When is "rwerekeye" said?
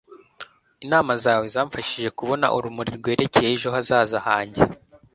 2.99-3.49